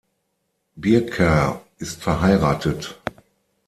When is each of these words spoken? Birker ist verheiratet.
Birker 0.77 1.61
ist 1.77 2.01
verheiratet. 2.01 2.99